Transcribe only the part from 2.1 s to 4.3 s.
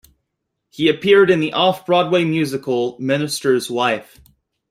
musical "Minister's Wife".